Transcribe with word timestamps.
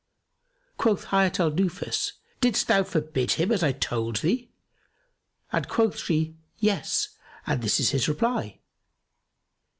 Quoth 0.77 1.05
Hayat 1.11 1.39
al 1.39 1.51
Nufus, 1.51 2.13
"Didst 2.39 2.67
thou 2.67 2.81
forbid 2.81 3.33
him 3.33 3.51
as 3.51 3.61
I 3.61 3.71
told 3.71 4.15
thee?"; 4.15 4.49
and 5.51 5.67
quoth 5.69 5.99
she, 5.99 6.39
"Yes, 6.57 7.09
and 7.45 7.61
this 7.61 7.79
is 7.79 7.91
his 7.91 8.09
reply." 8.09 8.61